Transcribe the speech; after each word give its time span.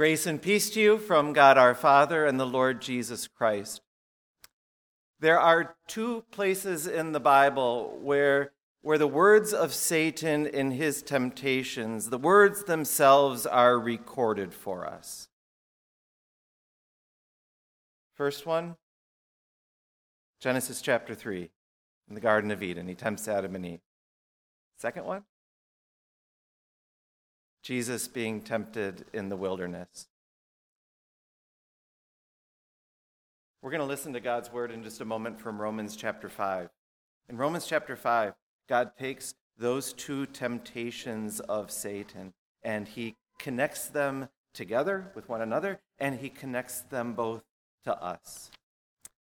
Grace 0.00 0.24
and 0.24 0.40
peace 0.40 0.70
to 0.70 0.80
you 0.80 0.96
from 0.96 1.34
God 1.34 1.58
our 1.58 1.74
Father 1.74 2.24
and 2.24 2.40
the 2.40 2.46
Lord 2.46 2.80
Jesus 2.80 3.28
Christ. 3.28 3.82
There 5.18 5.38
are 5.38 5.76
two 5.88 6.24
places 6.30 6.86
in 6.86 7.12
the 7.12 7.20
Bible 7.20 7.98
where, 8.00 8.52
where 8.80 8.96
the 8.96 9.06
words 9.06 9.52
of 9.52 9.74
Satan 9.74 10.46
in 10.46 10.70
his 10.70 11.02
temptations, 11.02 12.08
the 12.08 12.16
words 12.16 12.64
themselves 12.64 13.44
are 13.44 13.78
recorded 13.78 14.54
for 14.54 14.86
us. 14.86 15.28
First 18.14 18.46
one, 18.46 18.76
Genesis 20.40 20.80
chapter 20.80 21.14
3, 21.14 21.50
in 22.08 22.14
the 22.14 22.22
Garden 22.22 22.50
of 22.50 22.62
Eden. 22.62 22.88
He 22.88 22.94
tempts 22.94 23.28
Adam 23.28 23.54
and 23.54 23.66
Eve. 23.66 23.80
Second 24.78 25.04
one, 25.04 25.24
Jesus 27.62 28.08
being 28.08 28.40
tempted 28.40 29.04
in 29.12 29.28
the 29.28 29.36
wilderness. 29.36 30.08
We're 33.62 33.70
going 33.70 33.82
to 33.82 33.86
listen 33.86 34.14
to 34.14 34.20
God's 34.20 34.50
word 34.50 34.70
in 34.70 34.82
just 34.82 35.02
a 35.02 35.04
moment 35.04 35.38
from 35.38 35.60
Romans 35.60 35.94
chapter 35.94 36.30
5. 36.30 36.70
In 37.28 37.36
Romans 37.36 37.66
chapter 37.66 37.94
5, 37.94 38.32
God 38.68 38.92
takes 38.98 39.34
those 39.58 39.92
two 39.92 40.24
temptations 40.24 41.40
of 41.40 41.70
Satan 41.70 42.32
and 42.62 42.88
he 42.88 43.16
connects 43.38 43.88
them 43.88 44.28
together 44.54 45.12
with 45.14 45.28
one 45.28 45.42
another 45.42 45.80
and 45.98 46.20
he 46.20 46.30
connects 46.30 46.80
them 46.80 47.12
both 47.12 47.44
to 47.84 47.94
us. 48.02 48.50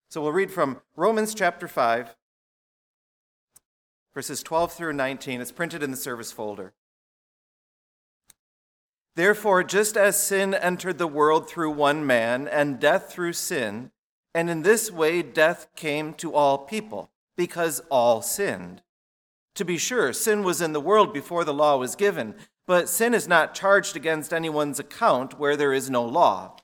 So 0.09 0.21
we'll 0.21 0.33
read 0.33 0.51
from 0.51 0.81
Romans 0.95 1.33
chapter 1.33 1.67
5, 1.67 2.15
verses 4.13 4.43
12 4.43 4.73
through 4.73 4.93
19. 4.93 5.39
It's 5.39 5.51
printed 5.51 5.81
in 5.81 5.91
the 5.91 5.97
service 5.97 6.31
folder. 6.31 6.73
Therefore, 9.15 9.63
just 9.63 9.95
as 9.95 10.21
sin 10.21 10.53
entered 10.53 10.97
the 10.97 11.07
world 11.07 11.49
through 11.49 11.71
one 11.71 12.05
man, 12.05 12.47
and 12.47 12.79
death 12.79 13.11
through 13.11 13.33
sin, 13.33 13.91
and 14.33 14.49
in 14.49 14.63
this 14.63 14.91
way 14.91 15.21
death 15.21 15.67
came 15.75 16.13
to 16.15 16.33
all 16.33 16.57
people, 16.57 17.11
because 17.37 17.79
all 17.89 18.21
sinned. 18.21 18.81
To 19.55 19.63
be 19.63 19.77
sure, 19.77 20.11
sin 20.11 20.43
was 20.43 20.61
in 20.61 20.73
the 20.73 20.81
world 20.81 21.13
before 21.13 21.45
the 21.45 21.53
law 21.53 21.77
was 21.77 21.95
given, 21.95 22.35
but 22.67 22.89
sin 22.89 23.13
is 23.13 23.27
not 23.27 23.53
charged 23.53 23.95
against 23.95 24.33
anyone's 24.33 24.79
account 24.79 25.39
where 25.39 25.55
there 25.55 25.71
is 25.71 25.89
no 25.89 26.03
law. 26.03 26.57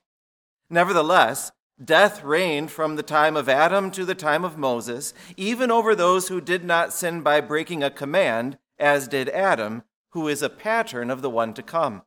Nevertheless, 0.68 1.52
death 1.82 2.22
reigned 2.22 2.70
from 2.70 2.96
the 2.96 3.02
time 3.02 3.34
of 3.34 3.48
Adam 3.48 3.90
to 3.92 4.04
the 4.04 4.14
time 4.14 4.44
of 4.44 4.58
Moses, 4.58 5.14
even 5.38 5.70
over 5.70 5.94
those 5.94 6.28
who 6.28 6.40
did 6.40 6.64
not 6.64 6.92
sin 6.92 7.22
by 7.22 7.40
breaking 7.40 7.82
a 7.82 7.90
command, 7.90 8.58
as 8.78 9.08
did 9.08 9.30
Adam, 9.30 9.84
who 10.10 10.28
is 10.28 10.42
a 10.42 10.50
pattern 10.50 11.10
of 11.10 11.22
the 11.22 11.30
one 11.30 11.54
to 11.54 11.62
come. 11.62 12.02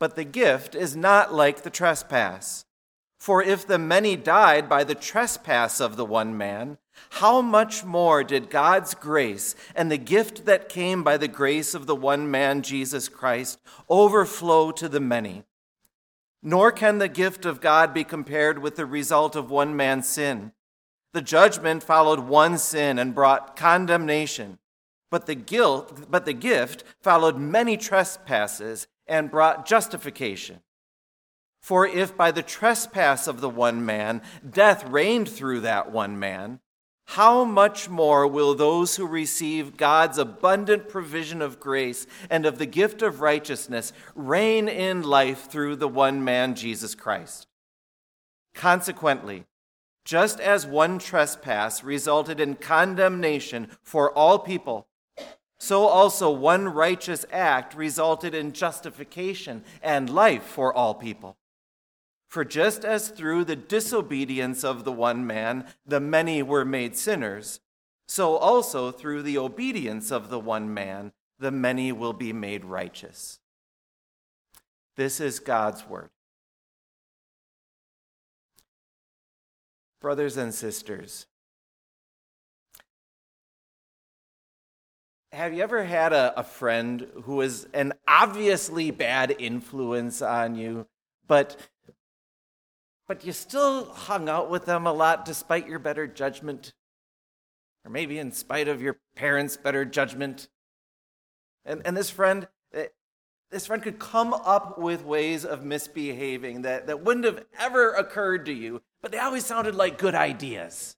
But 0.00 0.16
the 0.16 0.24
gift 0.24 0.74
is 0.74 0.96
not 0.96 1.32
like 1.32 1.62
the 1.62 1.70
trespass. 1.70 2.64
For 3.20 3.42
if 3.42 3.66
the 3.66 3.78
many 3.78 4.16
died 4.16 4.66
by 4.66 4.82
the 4.82 4.94
trespass 4.94 5.78
of 5.78 5.96
the 5.96 6.06
one 6.06 6.36
man, 6.36 6.78
how 7.10 7.42
much 7.42 7.84
more 7.84 8.24
did 8.24 8.48
God's 8.48 8.94
grace 8.94 9.54
and 9.76 9.90
the 9.90 9.98
gift 9.98 10.46
that 10.46 10.70
came 10.70 11.04
by 11.04 11.18
the 11.18 11.28
grace 11.28 11.74
of 11.74 11.86
the 11.86 11.94
one 11.94 12.30
man, 12.30 12.62
Jesus 12.62 13.10
Christ, 13.10 13.60
overflow 13.90 14.72
to 14.72 14.88
the 14.88 15.00
many? 15.00 15.44
Nor 16.42 16.72
can 16.72 16.96
the 16.96 17.08
gift 17.08 17.44
of 17.44 17.60
God 17.60 17.92
be 17.92 18.04
compared 18.04 18.60
with 18.60 18.76
the 18.76 18.86
result 18.86 19.36
of 19.36 19.50
one 19.50 19.76
man's 19.76 20.08
sin. 20.08 20.52
The 21.12 21.20
judgment 21.20 21.82
followed 21.82 22.20
one 22.20 22.56
sin 22.56 22.98
and 22.98 23.14
brought 23.14 23.54
condemnation, 23.54 24.58
but 25.10 25.26
the 25.26 25.34
guilt, 25.34 26.10
but 26.10 26.24
the 26.24 26.32
gift 26.32 26.84
followed 27.02 27.36
many 27.36 27.76
trespasses 27.76 28.86
and 29.10 29.30
brought 29.30 29.66
justification. 29.66 30.60
For 31.60 31.86
if 31.86 32.16
by 32.16 32.30
the 32.30 32.42
trespass 32.42 33.26
of 33.26 33.42
the 33.42 33.50
one 33.50 33.84
man 33.84 34.22
death 34.48 34.88
reigned 34.88 35.28
through 35.28 35.60
that 35.60 35.92
one 35.92 36.18
man, 36.18 36.60
how 37.08 37.42
much 37.44 37.88
more 37.88 38.24
will 38.26 38.54
those 38.54 38.94
who 38.94 39.06
receive 39.06 39.76
God's 39.76 40.16
abundant 40.16 40.88
provision 40.88 41.42
of 41.42 41.58
grace 41.58 42.06
and 42.30 42.46
of 42.46 42.58
the 42.58 42.66
gift 42.66 43.02
of 43.02 43.20
righteousness 43.20 43.92
reign 44.14 44.68
in 44.68 45.02
life 45.02 45.50
through 45.50 45.76
the 45.76 45.88
one 45.88 46.22
man, 46.22 46.54
Jesus 46.54 46.94
Christ? 46.94 47.48
Consequently, 48.54 49.44
just 50.04 50.38
as 50.38 50.66
one 50.66 51.00
trespass 51.00 51.82
resulted 51.82 52.38
in 52.38 52.54
condemnation 52.54 53.68
for 53.82 54.16
all 54.16 54.38
people, 54.38 54.86
so 55.60 55.84
also 55.84 56.30
one 56.30 56.70
righteous 56.70 57.26
act 57.30 57.74
resulted 57.74 58.34
in 58.34 58.52
justification 58.52 59.62
and 59.82 60.08
life 60.08 60.42
for 60.42 60.74
all 60.74 60.94
people. 60.94 61.36
For 62.28 62.46
just 62.46 62.84
as 62.84 63.08
through 63.08 63.44
the 63.44 63.56
disobedience 63.56 64.64
of 64.64 64.84
the 64.84 64.92
one 64.92 65.26
man 65.26 65.66
the 65.84 66.00
many 66.00 66.42
were 66.42 66.64
made 66.64 66.96
sinners, 66.96 67.60
so 68.08 68.36
also 68.36 68.90
through 68.90 69.22
the 69.22 69.36
obedience 69.36 70.10
of 70.10 70.30
the 70.30 70.40
one 70.40 70.72
man 70.72 71.12
the 71.38 71.50
many 71.50 71.92
will 71.92 72.14
be 72.14 72.32
made 72.32 72.64
righteous. 72.64 73.38
This 74.96 75.20
is 75.20 75.40
God's 75.40 75.86
word. 75.86 76.10
Brothers 80.00 80.38
and 80.38 80.54
sisters, 80.54 81.26
have 85.32 85.54
you 85.54 85.62
ever 85.62 85.84
had 85.84 86.12
a, 86.12 86.38
a 86.38 86.42
friend 86.42 87.06
who 87.22 87.36
was 87.36 87.66
an 87.72 87.92
obviously 88.06 88.90
bad 88.90 89.34
influence 89.38 90.22
on 90.22 90.56
you, 90.56 90.86
but 91.26 91.56
but 93.06 93.24
you 93.24 93.32
still 93.32 93.86
hung 93.86 94.28
out 94.28 94.50
with 94.50 94.66
them 94.66 94.86
a 94.86 94.92
lot 94.92 95.24
despite 95.24 95.66
your 95.66 95.80
better 95.80 96.06
judgment? 96.06 96.72
Or 97.84 97.90
maybe 97.90 98.18
in 98.18 98.30
spite 98.30 98.68
of 98.68 98.80
your 98.80 99.00
parents' 99.16 99.56
better 99.56 99.84
judgment? 99.84 100.48
And, 101.64 101.82
and 101.84 101.96
this 101.96 102.08
friend, 102.08 102.46
eh, 102.72 102.86
this 103.50 103.66
friend 103.66 103.82
could 103.82 103.98
come 103.98 104.32
up 104.32 104.78
with 104.78 105.04
ways 105.04 105.44
of 105.44 105.64
misbehaving 105.64 106.62
that, 106.62 106.86
that 106.86 107.02
wouldn't 107.02 107.26
have 107.26 107.44
ever 107.58 107.90
occurred 107.90 108.46
to 108.46 108.52
you, 108.52 108.80
but 109.02 109.10
they 109.10 109.18
always 109.18 109.44
sounded 109.44 109.74
like 109.74 109.98
good 109.98 110.14
ideas 110.14 110.96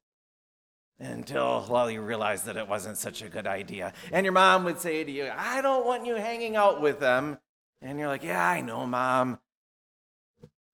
until, 0.98 1.66
well, 1.68 1.90
you 1.90 2.00
realized 2.00 2.46
that 2.46 2.56
it 2.56 2.68
wasn't 2.68 2.96
such 2.96 3.22
a 3.22 3.28
good 3.28 3.46
idea. 3.46 3.92
And 4.12 4.24
your 4.24 4.32
mom 4.32 4.64
would 4.64 4.80
say 4.80 5.02
to 5.04 5.10
you, 5.10 5.30
I 5.36 5.60
don't 5.60 5.86
want 5.86 6.06
you 6.06 6.14
hanging 6.14 6.56
out 6.56 6.80
with 6.80 7.00
them. 7.00 7.38
And 7.80 7.98
you're 7.98 8.08
like, 8.08 8.22
yeah, 8.22 8.48
I 8.48 8.60
know, 8.60 8.86
mom. 8.86 9.38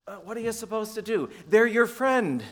But 0.07 0.27
what 0.27 0.37
are 0.37 0.41
you 0.41 0.53
supposed 0.53 0.95
to 0.95 1.03
do? 1.03 1.31
They're 1.49 1.67
your 1.67 1.87
friend. 1.87 2.43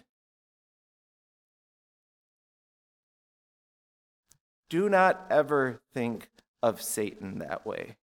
Do 4.69 4.89
not 4.89 5.27
ever 5.31 5.81
think 5.95 6.29
of 6.63 6.83
Satan 6.83 7.39
that 7.39 7.65
way. 7.65 7.97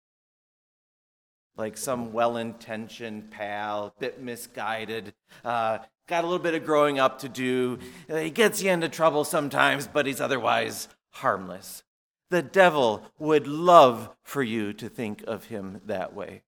Like 1.57 1.77
some 1.77 2.13
well 2.13 2.37
intentioned 2.37 3.29
pal, 3.31 3.93
bit 3.99 4.21
misguided, 4.21 5.13
uh, 5.43 5.79
got 6.07 6.23
a 6.23 6.27
little 6.27 6.43
bit 6.43 6.53
of 6.53 6.65
growing 6.65 6.99
up 6.99 7.19
to 7.19 7.29
do. 7.29 7.77
He 8.07 8.29
gets 8.29 8.61
you 8.63 8.71
into 8.71 8.89
trouble 8.89 9.23
sometimes, 9.23 9.87
but 9.87 10.05
he's 10.05 10.21
otherwise 10.21 10.87
harmless. 11.11 11.83
The 12.29 12.41
devil 12.41 13.03
would 13.19 13.47
love 13.47 14.09
for 14.23 14.41
you 14.41 14.71
to 14.73 14.87
think 14.87 15.23
of 15.27 15.45
him 15.45 15.81
that 15.85 16.13
way. 16.13 16.43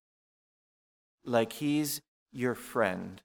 Like 1.26 1.54
he's 1.54 2.02
your 2.32 2.56
friend. 2.56 3.22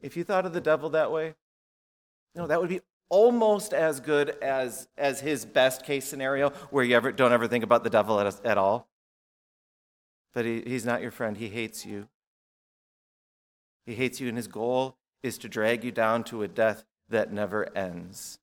If 0.00 0.16
you 0.16 0.24
thought 0.24 0.46
of 0.46 0.52
the 0.52 0.60
devil 0.60 0.90
that 0.90 1.12
way, 1.12 1.34
no, 2.34 2.46
that 2.46 2.60
would 2.60 2.70
be 2.70 2.80
almost 3.12 3.74
as 3.74 4.00
good 4.00 4.30
as, 4.40 4.88
as 4.96 5.20
his 5.20 5.44
best 5.44 5.84
case 5.84 6.06
scenario, 6.06 6.48
where 6.70 6.82
you 6.82 6.96
ever, 6.96 7.12
don't 7.12 7.32
ever 7.32 7.46
think 7.46 7.62
about 7.62 7.84
the 7.84 7.90
devil 7.90 8.18
at, 8.18 8.44
at 8.44 8.56
all. 8.56 8.88
But 10.32 10.46
he, 10.46 10.62
he's 10.62 10.86
not 10.86 11.02
your 11.02 11.10
friend. 11.10 11.36
He 11.36 11.50
hates 11.50 11.84
you. 11.84 12.08
He 13.84 13.94
hates 13.94 14.18
you, 14.18 14.28
and 14.28 14.36
his 14.38 14.48
goal 14.48 14.96
is 15.22 15.36
to 15.38 15.48
drag 15.48 15.84
you 15.84 15.92
down 15.92 16.24
to 16.24 16.42
a 16.42 16.48
death 16.48 16.84
that 17.10 17.30
never 17.30 17.68
ends. 17.76 18.38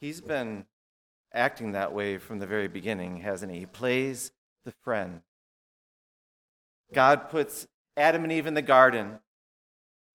He's 0.00 0.20
been 0.20 0.66
acting 1.34 1.72
that 1.72 1.92
way 1.92 2.18
from 2.18 2.38
the 2.38 2.46
very 2.46 2.68
beginning, 2.68 3.18
hasn't 3.18 3.52
he? 3.52 3.58
He 3.58 3.66
plays 3.66 4.30
the 4.64 4.72
friend. 4.84 5.22
God 6.94 7.28
puts 7.28 7.66
Adam 7.96 8.22
and 8.22 8.32
Eve 8.32 8.46
in 8.46 8.54
the 8.54 8.62
garden, 8.62 9.18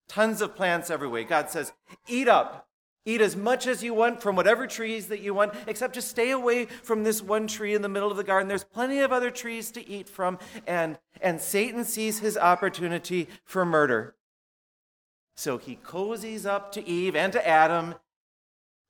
tons 0.08 0.40
of 0.40 0.56
plants 0.56 0.90
everywhere. 0.90 1.24
God 1.24 1.50
says, 1.50 1.72
Eat 2.08 2.28
up, 2.28 2.66
Eat 3.08 3.20
as 3.20 3.36
much 3.36 3.68
as 3.68 3.84
you 3.84 3.94
want 3.94 4.20
from 4.20 4.34
whatever 4.34 4.66
trees 4.66 5.06
that 5.06 5.20
you 5.20 5.32
want, 5.32 5.54
except 5.68 5.94
just 5.94 6.08
stay 6.08 6.32
away 6.32 6.64
from 6.64 7.04
this 7.04 7.22
one 7.22 7.46
tree 7.46 7.72
in 7.72 7.82
the 7.82 7.88
middle 7.88 8.10
of 8.10 8.16
the 8.16 8.24
garden. 8.24 8.48
There's 8.48 8.64
plenty 8.64 8.98
of 8.98 9.12
other 9.12 9.30
trees 9.30 9.70
to 9.70 9.88
eat 9.88 10.08
from. 10.08 10.40
And, 10.66 10.98
and 11.22 11.40
Satan 11.40 11.84
sees 11.84 12.18
his 12.18 12.36
opportunity 12.36 13.28
for 13.44 13.64
murder. 13.64 14.16
So 15.36 15.56
he 15.56 15.76
cozies 15.76 16.46
up 16.46 16.72
to 16.72 16.84
Eve 16.84 17.14
and 17.14 17.32
to 17.32 17.46
Adam, 17.46 17.94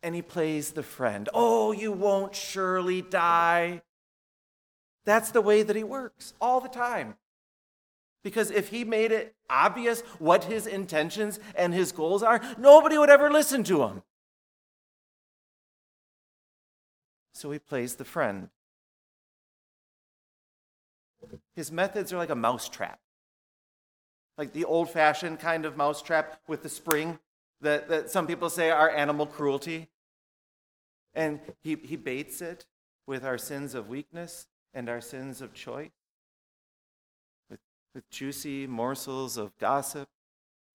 and 0.02 0.14
he 0.14 0.22
plays 0.22 0.70
the 0.70 0.82
friend. 0.82 1.28
Oh, 1.34 1.72
you 1.72 1.92
won't 1.92 2.34
surely 2.34 3.02
die. 3.02 3.82
That's 5.04 5.30
the 5.30 5.42
way 5.42 5.62
that 5.62 5.76
he 5.76 5.84
works 5.84 6.32
all 6.40 6.62
the 6.62 6.68
time. 6.70 7.16
Because 8.26 8.50
if 8.50 8.70
he 8.70 8.82
made 8.82 9.12
it 9.12 9.36
obvious 9.48 10.00
what 10.18 10.42
his 10.42 10.66
intentions 10.66 11.38
and 11.54 11.72
his 11.72 11.92
goals 11.92 12.24
are, 12.24 12.40
nobody 12.58 12.98
would 12.98 13.08
ever 13.08 13.30
listen 13.30 13.62
to 13.62 13.84
him. 13.84 14.02
So 17.32 17.52
he 17.52 17.60
plays 17.60 17.94
the 17.94 18.04
friend. 18.04 18.48
His 21.54 21.70
methods 21.70 22.12
are 22.12 22.16
like 22.16 22.30
a 22.30 22.34
mousetrap, 22.34 22.98
like 24.36 24.52
the 24.52 24.64
old 24.64 24.90
fashioned 24.90 25.38
kind 25.38 25.64
of 25.64 25.76
mousetrap 25.76 26.40
with 26.48 26.64
the 26.64 26.68
spring 26.68 27.20
that, 27.60 27.88
that 27.88 28.10
some 28.10 28.26
people 28.26 28.50
say 28.50 28.70
are 28.70 28.90
animal 28.90 29.26
cruelty. 29.26 29.88
And 31.14 31.38
he, 31.62 31.76
he 31.76 31.94
baits 31.94 32.42
it 32.42 32.66
with 33.06 33.24
our 33.24 33.38
sins 33.38 33.76
of 33.76 33.88
weakness 33.88 34.48
and 34.74 34.88
our 34.88 35.00
sins 35.00 35.40
of 35.40 35.54
choice, 35.54 35.92
with, 37.96 38.10
juicy 38.10 38.66
morsels 38.66 39.38
of 39.38 39.56
gossip, 39.56 40.10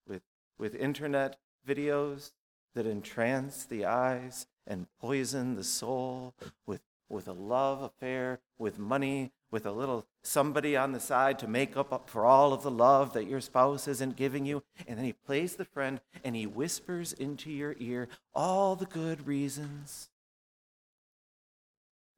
with, 0.08 0.22
with 0.58 0.74
internet 0.74 1.36
videos 1.66 2.32
that 2.74 2.84
entrance 2.84 3.64
the 3.64 3.86
eyes 3.86 4.48
and 4.66 4.88
poison 5.00 5.54
the 5.54 5.62
soul, 5.62 6.34
with, 6.66 6.80
with 7.08 7.28
a 7.28 7.32
love 7.32 7.80
affair, 7.80 8.40
with 8.58 8.76
money, 8.76 9.30
with 9.52 9.64
a 9.64 9.70
little 9.70 10.04
somebody 10.24 10.76
on 10.76 10.90
the 10.90 10.98
side 10.98 11.38
to 11.38 11.46
make 11.46 11.76
up 11.76 12.10
for 12.10 12.24
all 12.24 12.52
of 12.52 12.64
the 12.64 12.70
love 12.70 13.12
that 13.12 13.28
your 13.28 13.40
spouse 13.40 13.86
isn't 13.86 14.16
giving 14.16 14.44
you. 14.44 14.64
And 14.88 14.98
then 14.98 15.04
he 15.04 15.12
plays 15.12 15.54
the 15.54 15.64
friend 15.64 16.00
and 16.24 16.34
he 16.34 16.46
whispers 16.46 17.12
into 17.12 17.52
your 17.52 17.76
ear 17.78 18.08
all 18.34 18.74
the 18.74 18.86
good 18.86 19.28
reasons. 19.28 20.08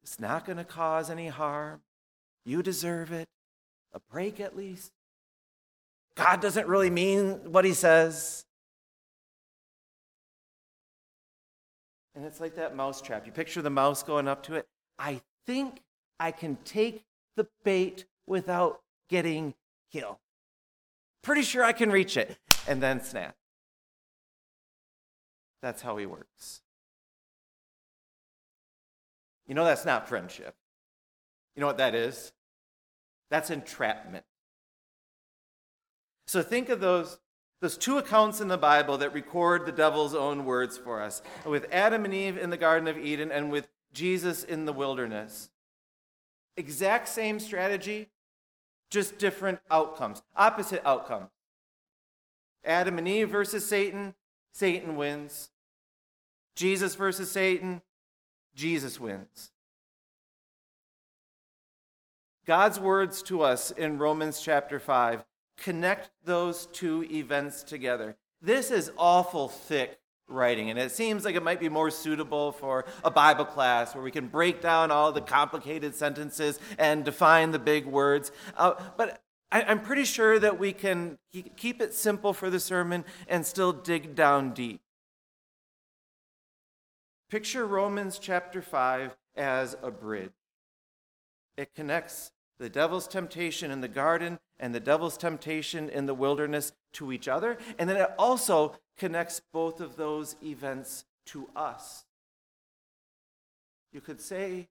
It's 0.03 0.19
not 0.19 0.47
going 0.47 0.59
to 0.59 0.65
cause 0.65 1.11
any 1.11 1.29
harm. 1.29 1.83
You 2.47 2.62
deserve 2.62 3.12
it. 3.12 3.29
A 3.94 4.00
break 4.11 4.41
at 4.41 4.56
least. 4.56 4.93
God 6.17 6.41
doesn't 6.41 6.67
really 6.67 6.91
mean 6.91 7.52
what 7.52 7.64
he 7.64 7.73
says. 7.73 8.44
And 12.14 12.25
it's 12.25 12.41
like 12.41 12.56
that 12.56 12.76
mouse 12.76 13.00
trap. 13.00 13.26
You 13.26 13.32
picture 13.32 13.62
the 13.62 13.70
mouse 13.70 14.02
going 14.02 14.29
up 14.29 14.43
to 14.44 14.55
it. 14.55 14.67
I 14.99 15.20
think 15.46 15.81
I 16.20 16.31
can 16.31 16.58
take 16.64 17.05
the 17.37 17.46
bait 17.64 18.05
without 18.26 18.81
getting 19.08 19.55
killed. 19.93 20.17
Pretty 21.23 21.43
sure 21.43 21.64
I 21.64 21.73
can 21.73 21.91
reach 21.91 22.17
it. 22.17 22.38
And 22.69 22.82
then 22.82 23.00
snap. 23.00 23.35
That's 25.62 25.82
how 25.82 25.96
he 25.96 26.06
works. 26.06 26.61
You 29.46 29.55
know, 29.55 29.64
that's 29.64 29.85
not 29.85 30.08
friendship. 30.08 30.55
You 31.56 31.61
know 31.61 31.67
what 31.67 31.79
that 31.79 31.94
is? 31.94 32.34
That's 33.31 33.50
entrapment. 33.50 34.25
So 36.26 36.43
think 36.43 36.69
of 36.69 36.81
those, 36.81 37.19
those 37.61 37.76
two 37.76 37.99
accounts 37.99 38.41
in 38.41 38.49
the 38.49 38.59
Bible 38.59 38.99
that 38.99 39.12
record 39.12 39.67
the 39.67 39.73
devil's 39.73 40.15
own 40.15 40.44
words 40.44 40.79
for 40.79 41.00
us 41.03 41.23
with 41.44 41.67
Adam 41.71 42.05
and 42.05 42.15
Eve 42.15 42.38
in 42.38 42.50
the 42.50 42.56
Garden 42.56 42.88
of 42.88 42.99
Eden 42.99 43.31
and 43.31 43.50
with 43.50 43.69
Jesus 43.93 44.44
in 44.44 44.65
the 44.65 44.73
wilderness. 44.73 45.50
Exact 46.56 47.09
same 47.09 47.38
strategy, 47.41 48.09
just 48.91 49.19
different 49.19 49.59
outcomes, 49.70 50.23
opposite 50.37 50.82
outcomes. 50.85 51.31
Adam 52.65 52.99
and 52.99 53.06
Eve 53.06 53.29
versus 53.29 53.67
Satan, 53.67 54.15
Satan 54.53 54.97
wins. 54.97 55.50
Jesus 56.56 56.94
versus 56.94 57.31
Satan, 57.31 57.82
Jesus 58.55 59.00
wins. 59.00 59.50
God's 62.46 62.79
words 62.79 63.23
to 63.25 63.43
us 63.43 63.70
in 63.70 63.99
Romans 63.99 64.41
chapter 64.41 64.79
5 64.79 65.25
connect 65.56 66.11
those 66.25 66.67
two 66.67 67.06
events 67.11 67.62
together. 67.62 68.17
This 68.43 68.70
is 68.70 68.91
awful 68.99 69.49
thick 69.49 69.99
writing. 70.29 70.70
And 70.70 70.79
it 70.79 70.91
seems 70.91 71.25
like 71.25 71.35
it 71.35 71.43
might 71.43 71.61
be 71.61 71.69
more 71.69 71.91
suitable 71.91 72.52
for 72.52 72.85
a 73.02 73.11
Bible 73.11 73.44
class 73.44 73.94
where 73.94 74.02
we 74.02 74.11
can 74.11 74.29
break 74.29 74.61
down 74.61 74.91
all 74.91 75.12
the 75.12 75.20
complicated 75.20 75.94
sentences 75.94 76.58
and 76.79 77.05
define 77.05 77.50
the 77.50 77.58
big 77.58 77.87
words. 77.87 78.32
Uh, 78.56 78.75
but 78.96 79.23
I, 79.52 79.62
I'm 79.62 79.81
pretty 79.81 80.05
sure 80.05 80.38
that 80.38 80.58
we 80.58 80.73
can 80.73 81.19
keep 81.56 81.81
it 81.81 81.94
simple 81.94 82.32
for 82.32 82.50
the 82.50 82.61
sermon 82.61 83.05
and 83.29 83.46
still 83.46 83.73
dig 83.73 84.14
down 84.14 84.52
deep. 84.52 84.81
Picture 87.31 87.67
Romans 87.67 88.19
chapter 88.19 88.62
5 88.62 89.17
as 89.37 89.76
a 89.82 89.91
bridge. 89.91 90.32
It 91.56 91.75
connects 91.75 92.32
the 92.59 92.69
devil's 92.69 93.09
temptation 93.09 93.71
in 93.71 93.81
the 93.81 93.89
garden 93.89 94.39
and 94.59 94.75
the 94.75 94.81
devil's 94.81 95.17
temptation 95.17 95.89
in 95.89 96.06
the 96.06 96.15
wilderness 96.15 96.73
to 96.95 97.12
each 97.12 97.29
other. 97.29 97.59
And 97.79 97.89
then 97.89 97.97
it 97.97 98.11
also 98.19 98.77
connects 98.97 99.41
both 99.53 99.81
of 99.81 99.97
those 99.97 100.37
events 100.43 101.05
to 101.27 101.49
us. 101.56 102.05
You 103.93 104.01
could 104.01 104.21
say 104.21 104.69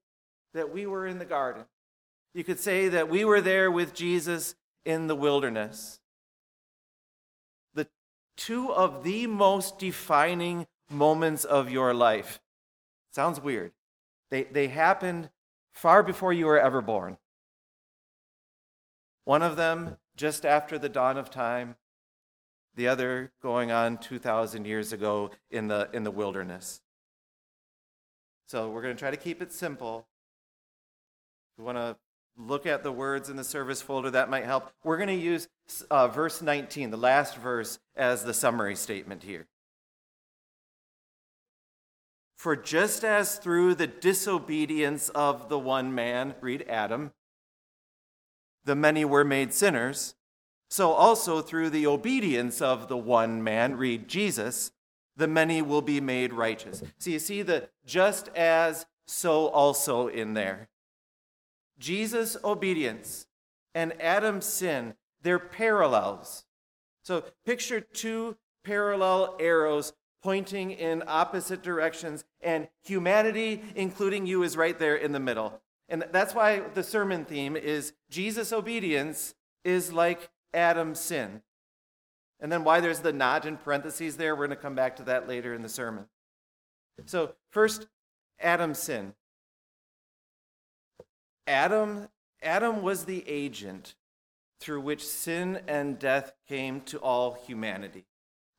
that 0.54 0.72
we 0.72 0.86
were 0.86 1.06
in 1.06 1.18
the 1.18 1.24
garden. 1.24 1.64
You 2.34 2.44
could 2.44 2.60
say 2.60 2.88
that 2.88 3.08
we 3.08 3.24
were 3.24 3.40
there 3.40 3.70
with 3.70 3.94
Jesus 3.94 4.54
in 4.84 5.06
the 5.06 5.14
wilderness. 5.14 6.00
The 7.74 7.86
two 8.36 8.72
of 8.72 9.04
the 9.04 9.26
most 9.26 9.78
defining 9.78 10.66
moments 10.90 11.44
of 11.44 11.70
your 11.70 11.94
life. 11.94 12.40
Sounds 13.12 13.40
weird. 13.40 13.72
They, 14.30 14.44
they 14.44 14.68
happened 14.68 15.30
far 15.72 16.02
before 16.02 16.32
you 16.32 16.46
were 16.46 16.58
ever 16.58 16.82
born. 16.82 17.18
One 19.24 19.42
of 19.42 19.56
them 19.56 19.96
just 20.16 20.44
after 20.44 20.78
the 20.78 20.88
dawn 20.88 21.16
of 21.16 21.30
time, 21.30 21.76
the 22.76 22.88
other 22.88 23.32
going 23.42 23.70
on 23.70 23.98
2,000 23.98 24.66
years 24.66 24.92
ago 24.92 25.30
in 25.50 25.68
the, 25.68 25.88
in 25.92 26.04
the 26.04 26.10
wilderness. 26.10 26.80
So 28.46 28.68
we're 28.68 28.82
going 28.82 28.94
to 28.94 28.98
try 28.98 29.10
to 29.10 29.16
keep 29.16 29.40
it 29.40 29.52
simple. 29.52 30.06
If 31.52 31.58
you 31.58 31.64
want 31.64 31.78
to 31.78 31.96
look 32.36 32.66
at 32.66 32.82
the 32.82 32.92
words 32.92 33.30
in 33.30 33.36
the 33.36 33.44
service 33.44 33.80
folder, 33.80 34.10
that 34.10 34.28
might 34.28 34.44
help. 34.44 34.72
We're 34.82 34.96
going 34.96 35.08
to 35.08 35.14
use 35.14 35.48
uh, 35.90 36.08
verse 36.08 36.42
19, 36.42 36.90
the 36.90 36.96
last 36.96 37.36
verse, 37.36 37.78
as 37.96 38.24
the 38.24 38.34
summary 38.34 38.76
statement 38.76 39.22
here. 39.22 39.46
For 42.36 42.56
just 42.56 43.04
as 43.04 43.36
through 43.36 43.76
the 43.76 43.86
disobedience 43.86 45.08
of 45.10 45.48
the 45.48 45.58
one 45.58 45.94
man, 45.94 46.34
read 46.40 46.66
Adam, 46.68 47.12
the 48.64 48.74
many 48.74 49.04
were 49.04 49.24
made 49.24 49.52
sinners, 49.52 50.14
so 50.68 50.92
also 50.92 51.40
through 51.40 51.70
the 51.70 51.86
obedience 51.86 52.60
of 52.60 52.88
the 52.88 52.96
one 52.96 53.42
man, 53.42 53.76
read 53.76 54.08
Jesus, 54.08 54.72
the 55.16 55.28
many 55.28 55.62
will 55.62 55.82
be 55.82 56.00
made 56.00 56.32
righteous. 56.32 56.82
So 56.98 57.10
you 57.10 57.18
see 57.18 57.42
the 57.42 57.68
just 57.84 58.28
as, 58.28 58.86
so 59.06 59.48
also 59.48 60.08
in 60.08 60.34
there. 60.34 60.68
Jesus' 61.78 62.36
obedience 62.42 63.26
and 63.74 64.00
Adam's 64.00 64.46
sin, 64.46 64.94
they're 65.22 65.38
parallels. 65.38 66.44
So 67.02 67.24
picture 67.44 67.80
two 67.80 68.36
parallel 68.64 69.36
arrows 69.38 69.92
pointing 70.24 70.70
in 70.70 71.02
opposite 71.06 71.62
directions, 71.62 72.24
and 72.40 72.66
humanity, 72.82 73.62
including 73.76 74.26
you, 74.26 74.42
is 74.42 74.56
right 74.56 74.78
there 74.78 74.96
in 74.96 75.12
the 75.12 75.20
middle. 75.20 75.60
And 75.88 76.04
that's 76.12 76.34
why 76.34 76.60
the 76.60 76.82
sermon 76.82 77.24
theme 77.24 77.56
is 77.56 77.92
Jesus' 78.10 78.52
obedience 78.52 79.34
is 79.64 79.92
like 79.92 80.30
Adam's 80.52 81.00
sin. 81.00 81.42
And 82.40 82.50
then 82.50 82.64
why 82.64 82.80
there's 82.80 83.00
the 83.00 83.12
not 83.12 83.46
in 83.46 83.56
parentheses 83.56 84.16
there, 84.16 84.34
we're 84.34 84.46
going 84.46 84.56
to 84.56 84.62
come 84.62 84.74
back 84.74 84.96
to 84.96 85.02
that 85.04 85.28
later 85.28 85.54
in 85.54 85.62
the 85.62 85.68
sermon. 85.68 86.06
So, 87.06 87.34
first, 87.50 87.86
Adam's 88.40 88.78
sin. 88.78 89.14
Adam, 91.46 92.08
Adam 92.42 92.82
was 92.82 93.04
the 93.04 93.24
agent 93.26 93.94
through 94.60 94.80
which 94.80 95.06
sin 95.06 95.60
and 95.68 95.98
death 95.98 96.32
came 96.48 96.80
to 96.82 96.98
all 96.98 97.34
humanity. 97.46 98.04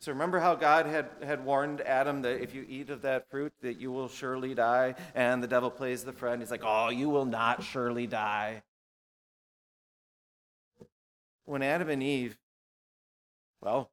So 0.06 0.12
remember 0.12 0.40
how 0.40 0.54
God 0.54 0.86
had, 0.86 1.10
had 1.24 1.44
warned 1.44 1.82
Adam 1.82 2.22
that 2.22 2.40
if 2.40 2.54
you 2.54 2.64
eat 2.70 2.92
of 2.92 3.02
that 3.02 3.28
fruit, 3.32 3.52
that 3.64 3.82
you 3.82 3.92
will 3.92 4.08
surely 4.08 4.54
die. 4.54 4.94
And 5.16 5.42
the 5.42 5.48
devil 5.48 5.72
plays 5.72 6.04
the 6.04 6.14
friend. 6.14 6.44
He's 6.44 6.52
like, 6.52 6.62
oh, 6.64 6.90
you 6.90 7.10
will 7.10 7.26
not 7.26 7.64
surely 7.64 8.06
die. 8.06 8.62
When 11.46 11.64
Adam 11.64 11.90
and 11.90 12.04
Eve, 12.04 12.38
well, 13.62 13.90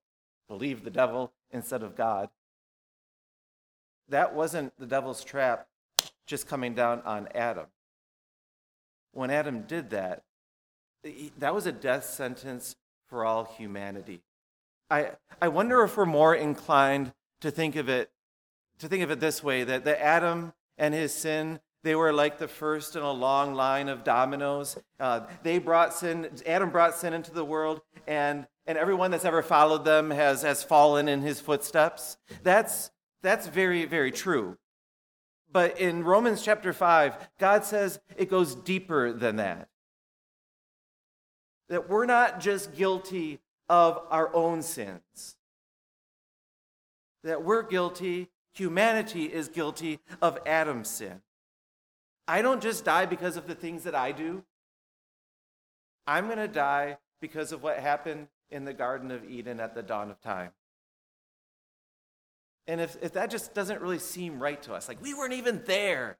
believed 0.49 0.85
the 0.85 0.90
devil 0.90 1.33
instead 1.50 1.83
of 1.83 1.97
God, 1.97 2.28
that 4.11 4.35
wasn't 4.35 4.78
the 4.78 4.87
devil's 4.87 5.25
trap 5.25 5.66
just 6.26 6.47
coming 6.47 6.75
down 6.75 7.00
on 7.07 7.26
Adam. 7.35 7.69
When 9.12 9.31
Adam 9.31 9.62
did 9.62 9.88
that, 9.88 10.25
that 11.38 11.54
was 11.54 11.64
a 11.64 11.73
death 11.73 12.04
sentence 12.04 12.76
for 13.09 13.25
all 13.25 13.45
humanity. 13.45 14.21
I, 14.93 15.13
I 15.41 15.49
wonder 15.49 15.83
if 15.85 15.97
we're 15.97 16.05
more 16.05 16.35
inclined 16.35 17.15
to 17.41 17.51
think 17.51 17.77
of 17.77 17.89
it 17.89 18.11
to 18.79 18.89
think 18.89 19.03
of 19.03 19.11
it 19.11 19.21
this 19.21 19.43
way 19.43 19.65
that, 19.65 19.87
that 19.87 20.03
Adam 20.03 20.53
and 20.77 20.93
his 20.93 21.15
sin, 21.15 21.61
they 21.83 21.95
were 21.95 22.13
like 22.13 22.37
the 22.37 22.49
first 22.49 22.95
in 22.95 23.03
a 23.03 23.11
long 23.11 23.55
line 23.55 23.89
of 23.89 24.05
dominoes. 24.05 24.77
Uh, 25.01 25.21
they 25.43 25.59
brought 25.59 25.95
sin, 25.95 26.29
Adam 26.47 26.69
brought 26.69 26.95
sin 26.95 27.15
into 27.15 27.33
the 27.33 27.45
world, 27.45 27.81
and, 28.07 28.47
and 28.67 28.77
everyone 28.77 29.11
that's 29.11 29.25
ever 29.25 29.41
followed 29.41 29.87
them 29.87 30.11
has, 30.11 30.43
has 30.43 30.63
fallen 30.63 31.09
in 31.09 31.23
his 31.23 31.41
footsteps. 31.41 32.19
That's, 32.43 32.91
that's 33.23 33.47
very, 33.47 33.87
very 33.87 34.11
true. 34.11 34.59
But 35.51 35.79
in 35.81 36.05
Romans 36.05 36.43
chapter 36.43 36.75
5, 36.75 37.31
God 37.39 37.65
says 37.65 37.99
it 38.17 38.29
goes 38.29 38.55
deeper 38.55 39.13
than 39.13 39.37
that. 39.37 39.69
That 41.69 41.89
we're 41.89 42.07
not 42.07 42.41
just 42.41 42.75
guilty 42.75 43.39
of 43.73 44.02
our 44.11 44.33
own 44.35 44.61
sins, 44.61 45.37
that 47.25 47.43
we're 47.43 47.62
guilty, 47.62 48.29
humanity 48.52 49.25
is 49.25 49.49
guilty 49.49 49.99
of 50.21 50.38
Adam's 50.45 50.91
sin. 50.91 51.23
I 52.29 52.43
don't 52.43 52.62
just 52.62 52.85
die 52.85 53.07
because 53.07 53.38
of 53.38 53.47
the 53.47 53.55
things 53.55 53.85
that 53.85 53.95
I 53.95 54.12
do. 54.12 54.45
I'm 56.07 56.26
going 56.26 56.37
to 56.37 56.49
die 56.49 56.99
because 57.23 57.50
of 57.50 57.62
what 57.62 57.79
happened 57.79 58.29
in 58.50 58.67
the 58.67 58.75
Garden 58.75 59.11
of 59.11 59.25
Eden 59.25 59.59
at 59.59 59.75
the 59.75 59.83
dawn 59.83 60.11
of 60.11 60.21
time. 60.21 60.50
And 62.67 62.79
if, 62.79 62.99
if 63.00 63.14
that 63.14 63.31
just 63.31 63.55
doesn't 63.55 63.81
really 63.81 63.99
seem 63.99 64.38
right 64.38 64.62
to 64.64 64.75
us, 64.75 64.87
like 64.87 65.02
we 65.02 65.14
weren't 65.14 65.33
even 65.33 65.62
there. 65.64 66.19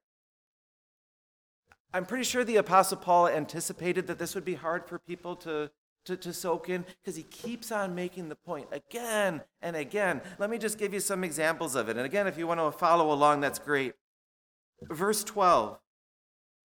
I'm 1.93 2.07
pretty 2.07 2.25
sure 2.25 2.45
the 2.45 2.57
Apostle 2.57 2.97
Paul 2.97 3.29
anticipated 3.29 4.07
that 4.07 4.19
this 4.19 4.35
would 4.35 4.47
be 4.47 4.55
hard 4.55 4.87
for 4.87 4.99
people 4.99 5.37
to, 5.37 5.71
to, 6.05 6.17
to 6.17 6.33
soak 6.33 6.69
in 6.69 6.85
because 7.03 7.17
he 7.17 7.23
keeps 7.23 7.71
on 7.71 7.95
making 7.95 8.29
the 8.29 8.37
point 8.37 8.69
again 8.73 9.43
and 9.61 9.77
again. 9.77 10.21
Let 10.39 10.51
me 10.51 10.59
just 10.59 10.79
give 10.79 10.93
you 10.93 11.01
some 11.01 11.25
examples 11.25 11.75
of 11.75 11.89
it. 11.89 11.97
And 11.97 12.07
again, 12.07 12.27
if 12.27 12.39
you 12.39 12.47
want 12.47 12.61
to 12.61 12.71
follow 12.77 13.13
along, 13.13 13.41
that's 13.41 13.59
great. 13.59 13.95
Verse 14.83 15.25
12 15.25 15.79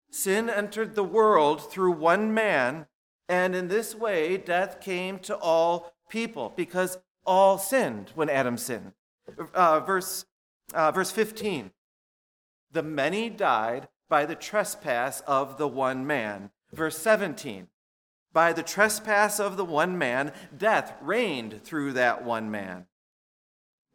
Sin 0.10 0.50
entered 0.50 0.96
the 0.96 1.03
world 1.03 1.70
through 1.70 1.91
one 1.91 2.34
man, 2.34 2.88
and 3.27 3.56
in 3.56 3.67
this 3.67 3.94
way 3.94 4.38
death 4.38 4.79
came 4.79 5.20
to 5.20 5.36
all 5.36 5.94
people 6.10 6.53
because 6.56 6.98
all 7.25 7.58
sinned 7.58 8.12
when 8.15 8.29
Adam 8.29 8.58
sinned. 8.58 8.94
Uh, 9.53 9.82
verse, 9.82 10.25
uh, 10.74 10.91
verse 10.91 11.12
15 11.12 11.72
The 12.72 12.84
many 12.84 13.29
died 13.29 13.89
by 14.10 14.25
the 14.25 14.36
trespass 14.36 15.22
of 15.27 15.58
the 15.58 15.67
one 15.67 16.08
man. 16.08 16.51
Verse 16.74 16.98
17 16.98 17.67
By 18.38 18.53
the 18.53 18.62
trespass 18.62 19.39
of 19.39 19.58
the 19.58 19.65
one 19.65 19.98
man, 19.98 20.32
death 20.56 20.94
reigned 21.01 21.63
through 21.63 21.94
that 21.94 22.24
one 22.24 22.51
man. 22.51 22.86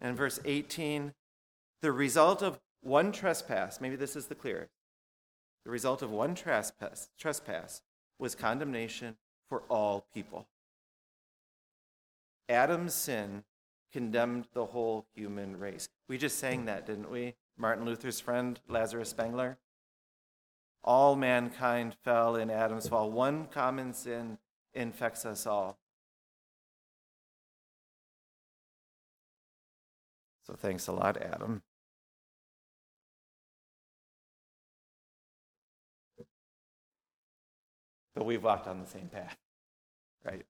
And 0.00 0.16
verse 0.16 0.40
18 0.44 1.14
The 1.80 1.92
result 1.92 2.42
of 2.42 2.58
one 2.80 3.12
trespass, 3.12 3.80
maybe 3.80 3.94
this 3.94 4.16
is 4.16 4.26
the 4.26 4.34
clearest, 4.34 4.72
the 5.64 5.70
result 5.70 6.02
of 6.02 6.10
one 6.10 6.34
trespass, 6.34 7.08
trespass 7.16 7.82
was 8.18 8.34
condemnation 8.34 9.14
for 9.48 9.62
all 9.68 10.08
people. 10.12 10.48
Adam's 12.48 12.94
sin 12.94 13.44
condemned 13.92 14.48
the 14.54 14.66
whole 14.66 15.06
human 15.14 15.56
race. 15.56 15.88
We 16.08 16.18
just 16.18 16.40
sang 16.40 16.64
that, 16.64 16.84
didn't 16.84 17.12
we? 17.12 17.36
Martin 17.56 17.84
Luther's 17.84 18.18
friend, 18.18 18.58
Lazarus 18.66 19.10
Spengler. 19.10 19.58
All 20.84 21.14
mankind 21.14 21.94
fell 22.02 22.34
in 22.36 22.50
Adam's 22.50 22.88
fall. 22.88 23.10
One 23.10 23.46
common 23.46 23.92
sin 23.92 24.38
infects 24.74 25.24
us 25.24 25.46
all. 25.46 25.78
So 30.44 30.54
thanks 30.54 30.88
a 30.88 30.92
lot, 30.92 31.16
Adam. 31.16 31.62
But 38.14 38.26
we've 38.26 38.42
walked 38.42 38.66
on 38.66 38.80
the 38.80 38.86
same 38.86 39.08
path, 39.08 39.36
right? 40.24 40.44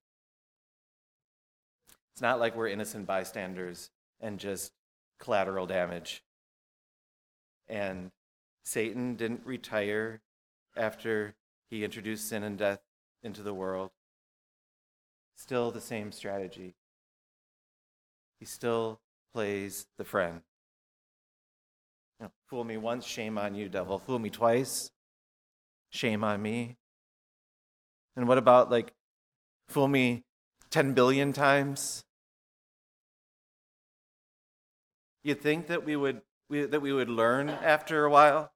It's 2.12 2.22
not 2.22 2.40
like 2.40 2.56
we're 2.56 2.68
innocent 2.68 3.06
bystanders 3.06 3.90
and 4.20 4.38
just 4.38 4.72
collateral 5.18 5.66
damage. 5.66 6.22
And 7.68 8.10
Satan 8.64 9.16
didn't 9.16 9.44
retire 9.44 10.20
after 10.76 11.34
he 11.70 11.84
introduced 11.84 12.28
sin 12.28 12.42
and 12.42 12.58
death 12.58 12.80
into 13.22 13.42
the 13.42 13.54
world. 13.54 13.90
Still 15.36 15.70
the 15.70 15.80
same 15.80 16.12
strategy. 16.12 16.74
He 18.38 18.46
still 18.46 19.00
plays 19.32 19.86
the 19.98 20.04
friend. 20.04 20.42
You 22.20 22.26
know, 22.26 22.32
fool 22.46 22.64
me 22.64 22.76
once, 22.76 23.06
shame 23.06 23.38
on 23.38 23.54
you, 23.54 23.68
devil. 23.68 23.98
Fool 23.98 24.18
me 24.18 24.30
twice, 24.30 24.90
shame 25.90 26.22
on 26.22 26.42
me. 26.42 26.76
And 28.16 28.28
what 28.28 28.38
about 28.38 28.70
like 28.70 28.92
fool 29.68 29.88
me 29.88 30.24
10 30.70 30.92
billion 30.92 31.32
times? 31.32 32.04
You'd 35.24 35.40
think 35.40 35.68
that 35.68 35.84
we 35.84 35.96
would 35.96 36.22
we, 36.52 36.66
that 36.66 36.82
we 36.82 36.92
would 36.92 37.08
learn 37.08 37.48
after 37.48 38.04
a 38.04 38.10
while? 38.10 38.52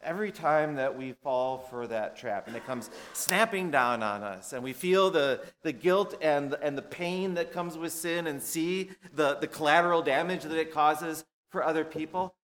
Every 0.00 0.30
time 0.30 0.76
that 0.76 0.96
we 0.96 1.12
fall 1.12 1.58
for 1.58 1.88
that 1.88 2.16
trap 2.16 2.46
and 2.46 2.54
it 2.54 2.64
comes 2.64 2.88
snapping 3.12 3.72
down 3.72 4.04
on 4.04 4.22
us 4.22 4.52
and 4.52 4.62
we 4.62 4.72
feel 4.72 5.10
the, 5.10 5.40
the 5.62 5.72
guilt 5.72 6.14
and, 6.22 6.54
and 6.62 6.78
the 6.78 6.82
pain 6.82 7.34
that 7.34 7.52
comes 7.52 7.76
with 7.76 7.92
sin 7.92 8.28
and 8.28 8.40
see 8.40 8.90
the, 9.12 9.34
the 9.40 9.48
collateral 9.48 10.02
damage 10.02 10.44
that 10.44 10.56
it 10.56 10.72
causes 10.72 11.24
for 11.50 11.64
other 11.64 11.84
people, 11.84 12.36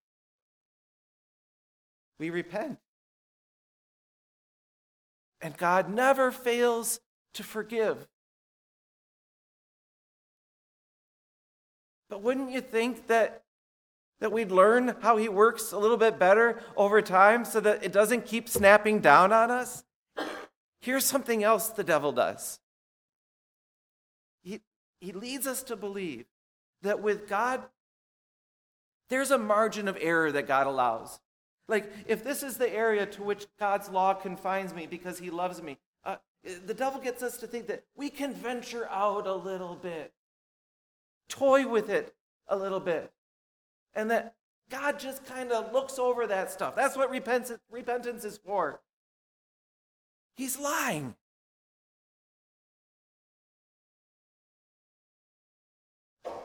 we 2.19 2.31
repent. 2.31 2.79
And 5.41 5.57
God 5.57 5.89
never 5.89 6.33
fails 6.33 6.99
to 7.35 7.45
forgive. 7.45 8.09
But 12.13 12.21
wouldn't 12.21 12.51
you 12.51 12.61
think 12.61 13.07
that, 13.07 13.43
that 14.21 14.31
we'd 14.31 14.51
learn 14.51 14.97
how 15.01 15.17
He 15.17 15.31
works 15.31 15.73
a 15.73 15.79
little 15.79 15.97
bit 15.97 16.19
better 16.19 16.61
over 16.77 17.01
time 17.01 17.47
so 17.47 17.59
that 17.61 17.83
it 17.83 17.91
doesn't 17.91 18.27
keep 18.27 18.51
snapping 18.51 19.01
down 19.01 19.33
on 19.33 19.51
us? 19.51 19.83
Here's 20.83 21.07
something 21.07 21.43
else 21.43 21.71
the 21.71 21.83
devil 21.83 22.13
does 22.13 22.61
he, 24.43 24.61
he 25.01 25.13
leads 25.13 25.47
us 25.47 25.63
to 25.63 25.75
believe 25.75 26.27
that 26.83 27.01
with 27.01 27.27
God, 27.27 27.63
there's 29.09 29.31
a 29.31 29.39
margin 29.39 29.89
of 29.89 29.97
error 29.99 30.31
that 30.33 30.47
God 30.47 30.67
allows. 30.67 31.19
Like, 31.67 31.91
if 32.07 32.23
this 32.23 32.43
is 32.43 32.59
the 32.59 32.71
area 32.71 33.07
to 33.07 33.23
which 33.23 33.47
God's 33.59 33.89
law 33.89 34.13
confines 34.13 34.75
me 34.75 34.87
because 34.87 35.19
he 35.19 35.31
loves 35.31 35.63
me, 35.63 35.79
uh, 36.05 36.17
the 36.67 36.75
devil 36.75 37.01
gets 37.01 37.23
us 37.23 37.39
to 37.39 37.47
think 37.47 37.69
that 37.69 37.85
we 37.97 38.11
can 38.11 38.35
venture 38.35 38.87
out 38.91 39.27
a 39.27 39.35
little 39.35 39.77
bit, 39.77 40.13
toy 41.33 41.67
with 41.67 41.89
it 41.89 42.15
a 42.47 42.57
little 42.57 42.81
bit, 42.81 43.11
and 43.95 44.11
that 44.11 44.35
God 44.71 44.99
just 44.99 45.25
kind 45.25 45.51
of 45.51 45.73
looks 45.73 45.99
over 45.99 46.27
that 46.27 46.51
stuff. 46.53 46.77
That's 46.77 46.97
what 46.97 47.11
repentance, 47.11 47.61
repentance 47.71 48.25
is 48.25 48.39
for. 48.39 48.81
He's 50.37 50.59
lying. 50.59 51.15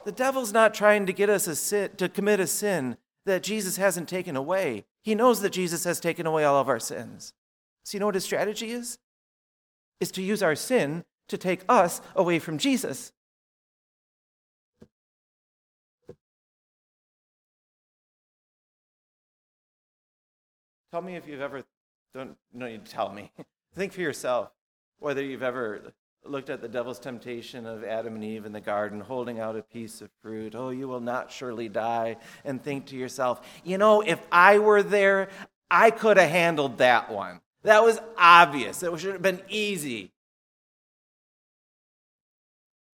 The 0.05 0.11
devil's 0.13 0.53
not 0.53 0.73
trying 0.73 1.05
to 1.05 1.13
get 1.13 1.29
us 1.29 1.47
a 1.47 1.55
sin, 1.55 1.89
to 1.97 2.07
commit 2.07 2.39
a 2.39 2.47
sin 2.47 2.97
that 3.25 3.43
Jesus 3.43 3.75
hasn't 3.75 4.07
taken 4.07 4.37
away. 4.37 4.85
He 5.01 5.15
knows 5.15 5.41
that 5.41 5.49
Jesus 5.51 5.83
has 5.83 5.99
taken 5.99 6.25
away 6.25 6.45
all 6.45 6.59
of 6.59 6.69
our 6.69 6.79
sins. 6.79 7.33
So, 7.83 7.95
you 7.95 7.99
know 7.99 8.05
what 8.05 8.15
his 8.15 8.23
strategy 8.23 8.71
is? 8.71 8.99
Is 9.99 10.11
to 10.11 10.21
use 10.21 10.41
our 10.41 10.55
sin 10.55 11.03
to 11.27 11.37
take 11.37 11.63
us 11.67 12.01
away 12.15 12.39
from 12.39 12.57
Jesus. 12.57 13.11
Tell 20.91 21.01
me 21.01 21.15
if 21.15 21.27
you've 21.27 21.41
ever, 21.41 21.63
don't, 22.13 22.37
no, 22.53 22.65
you 22.65 22.79
tell 22.79 23.11
me. 23.11 23.31
Think 23.75 23.93
for 23.93 24.01
yourself 24.01 24.51
whether 24.99 25.23
you've 25.23 25.43
ever 25.43 25.93
looked 26.25 26.49
at 26.49 26.61
the 26.61 26.67
devil's 26.67 26.99
temptation 26.99 27.65
of 27.65 27.83
Adam 27.83 28.15
and 28.15 28.23
Eve 28.23 28.45
in 28.45 28.51
the 28.51 28.61
garden, 28.61 28.99
holding 28.99 29.39
out 29.39 29.55
a 29.55 29.61
piece 29.61 30.01
of 30.01 30.09
fruit. 30.21 30.55
Oh, 30.55 30.69
you 30.69 30.87
will 30.87 30.99
not 30.99 31.31
surely 31.31 31.69
die. 31.69 32.17
And 32.43 32.61
think 32.61 32.87
to 32.87 32.95
yourself, 32.95 33.45
you 33.63 33.77
know, 33.77 34.01
if 34.01 34.19
I 34.31 34.59
were 34.59 34.83
there, 34.83 35.29
I 35.69 35.91
could 35.91 36.17
have 36.17 36.29
handled 36.29 36.79
that 36.79 37.11
one. 37.11 37.41
That 37.63 37.83
was 37.83 37.99
obvious. 38.17 38.83
It 38.83 38.99
should 38.99 39.13
have 39.13 39.21
been 39.21 39.41
easy. 39.49 40.11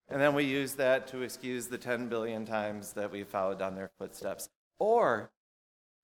And 0.08 0.20
then 0.20 0.34
we 0.34 0.44
use 0.44 0.74
that 0.74 1.06
to 1.08 1.22
excuse 1.22 1.68
the 1.68 1.78
10 1.78 2.08
billion 2.08 2.44
times 2.44 2.92
that 2.92 3.10
we 3.10 3.24
followed 3.24 3.58
down 3.58 3.74
their 3.74 3.90
footsteps. 3.98 4.48
Or 4.78 5.30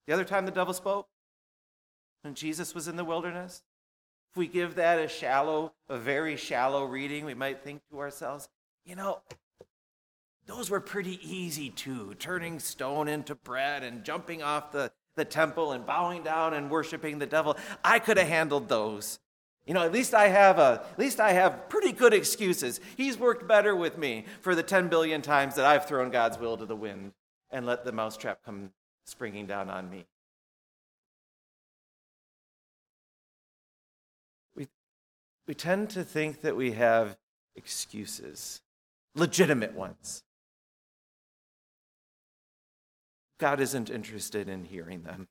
the 0.06 0.12
other 0.12 0.24
time 0.24 0.46
the 0.46 0.52
devil 0.52 0.74
spoke, 0.74 1.09
when 2.22 2.34
Jesus 2.34 2.74
was 2.74 2.88
in 2.88 2.96
the 2.96 3.04
wilderness, 3.04 3.62
if 4.30 4.36
we 4.36 4.46
give 4.46 4.76
that 4.76 4.98
a 4.98 5.08
shallow, 5.08 5.72
a 5.88 5.98
very 5.98 6.36
shallow 6.36 6.84
reading, 6.84 7.24
we 7.24 7.34
might 7.34 7.62
think 7.64 7.82
to 7.90 7.98
ourselves, 7.98 8.48
you 8.84 8.94
know, 8.94 9.20
those 10.46 10.70
were 10.70 10.80
pretty 10.80 11.18
easy 11.22 11.70
too, 11.70 12.14
turning 12.18 12.58
stone 12.58 13.08
into 13.08 13.34
bread 13.34 13.82
and 13.82 14.04
jumping 14.04 14.42
off 14.42 14.72
the, 14.72 14.90
the 15.16 15.24
temple 15.24 15.72
and 15.72 15.86
bowing 15.86 16.22
down 16.22 16.54
and 16.54 16.70
worshiping 16.70 17.18
the 17.18 17.26
devil. 17.26 17.56
I 17.84 17.98
could 17.98 18.18
have 18.18 18.28
handled 18.28 18.68
those. 18.68 19.18
You 19.66 19.74
know, 19.74 19.82
at 19.82 19.92
least 19.92 20.14
I 20.14 20.28
have 20.28 20.58
a 20.58 20.84
at 20.90 20.98
least 20.98 21.20
I 21.20 21.32
have 21.32 21.68
pretty 21.68 21.92
good 21.92 22.12
excuses. 22.12 22.80
He's 22.96 23.18
worked 23.18 23.46
better 23.46 23.76
with 23.76 23.98
me 23.98 24.24
for 24.40 24.54
the 24.54 24.62
10 24.62 24.88
billion 24.88 25.22
times 25.22 25.54
that 25.54 25.66
I've 25.66 25.86
thrown 25.86 26.10
God's 26.10 26.38
will 26.38 26.56
to 26.56 26.66
the 26.66 26.74
wind 26.74 27.12
and 27.50 27.66
let 27.66 27.84
the 27.84 27.92
mousetrap 27.92 28.44
come 28.44 28.70
springing 29.04 29.46
down 29.46 29.70
on 29.70 29.90
me. 29.90 30.06
We 35.50 35.54
tend 35.54 35.90
to 35.90 36.04
think 36.04 36.42
that 36.42 36.54
we 36.54 36.70
have 36.70 37.16
excuses, 37.56 38.60
legitimate 39.16 39.74
ones. 39.74 40.22
God 43.40 43.58
isn't 43.58 43.90
interested 43.90 44.48
in 44.48 44.62
hearing 44.62 45.02
them. 45.02 45.26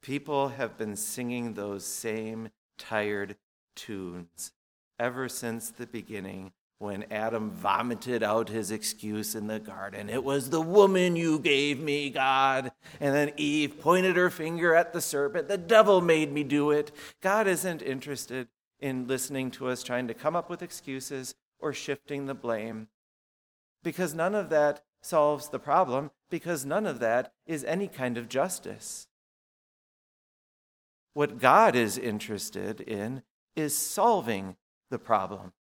People 0.00 0.48
have 0.48 0.78
been 0.78 0.96
singing 0.96 1.52
those 1.52 1.84
same 1.84 2.48
tired 2.78 3.36
tunes 3.76 4.52
ever 4.98 5.28
since 5.28 5.68
the 5.68 5.86
beginning 5.86 6.50
when 6.78 7.04
Adam 7.10 7.50
vomited 7.50 8.22
out 8.22 8.48
his 8.48 8.70
excuse 8.70 9.34
in 9.34 9.46
the 9.46 9.60
garden. 9.60 10.10
It 10.10 10.24
was 10.24 10.50
the 10.50 10.60
woman 10.60 11.16
you 11.16 11.38
gave 11.38 11.80
me, 11.80 12.10
God. 12.10 12.72
And 13.00 13.14
then 13.14 13.32
Eve 13.36 13.80
pointed 13.80 14.16
her 14.16 14.30
finger 14.30 14.74
at 14.74 14.92
the 14.92 15.00
serpent. 15.00 15.48
The 15.48 15.58
devil 15.58 16.00
made 16.00 16.32
me 16.32 16.42
do 16.42 16.70
it. 16.70 16.92
God 17.20 17.46
isn't 17.46 17.82
interested 17.82 18.48
in 18.80 19.06
listening 19.06 19.50
to 19.52 19.68
us 19.68 19.82
trying 19.82 20.08
to 20.08 20.14
come 20.14 20.36
up 20.36 20.50
with 20.50 20.62
excuses 20.62 21.34
or 21.58 21.72
shifting 21.72 22.26
the 22.26 22.34
blame 22.34 22.88
because 23.84 24.14
none 24.14 24.34
of 24.34 24.48
that 24.48 24.82
solves 25.00 25.50
the 25.50 25.58
problem, 25.60 26.10
because 26.30 26.64
none 26.64 26.86
of 26.86 26.98
that 26.98 27.32
is 27.46 27.62
any 27.64 27.86
kind 27.86 28.16
of 28.18 28.28
justice. 28.28 29.06
What 31.12 31.38
God 31.38 31.76
is 31.76 31.96
interested 31.96 32.80
in 32.80 33.22
is 33.54 33.76
solving 33.76 34.56
the 34.90 34.98
problem 34.98 35.52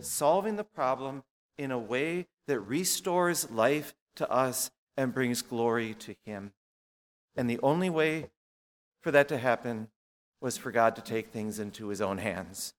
solving 0.00 0.56
the 0.56 0.64
problem 0.64 1.22
in 1.58 1.70
a 1.70 1.78
way 1.78 2.26
that 2.46 2.60
restores 2.60 3.50
life 3.50 3.94
to 4.16 4.30
us 4.30 4.70
and 4.96 5.14
brings 5.14 5.42
glory 5.42 5.94
to 5.94 6.14
Him. 6.24 6.52
And 7.36 7.48
the 7.48 7.60
only 7.62 7.90
way 7.90 8.30
for 9.00 9.10
that 9.10 9.28
to 9.28 9.38
happen 9.38 9.88
was 10.40 10.56
for 10.56 10.70
God 10.70 10.96
to 10.96 11.02
take 11.02 11.28
things 11.28 11.58
into 11.58 11.88
His 11.88 12.00
own 12.00 12.18
hands. 12.18 12.74